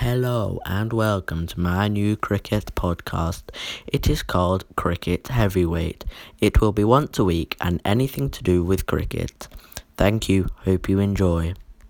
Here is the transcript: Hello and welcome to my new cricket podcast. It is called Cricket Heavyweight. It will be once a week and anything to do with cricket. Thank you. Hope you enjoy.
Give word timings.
Hello 0.00 0.60
and 0.64 0.92
welcome 0.92 1.48
to 1.48 1.58
my 1.58 1.88
new 1.88 2.14
cricket 2.14 2.66
podcast. 2.76 3.42
It 3.88 4.08
is 4.08 4.22
called 4.22 4.64
Cricket 4.76 5.26
Heavyweight. 5.26 6.04
It 6.38 6.60
will 6.60 6.70
be 6.70 6.84
once 6.84 7.18
a 7.18 7.24
week 7.24 7.56
and 7.60 7.82
anything 7.84 8.30
to 8.30 8.44
do 8.44 8.62
with 8.62 8.86
cricket. 8.86 9.48
Thank 9.96 10.28
you. 10.28 10.50
Hope 10.58 10.88
you 10.88 11.00
enjoy. 11.00 11.54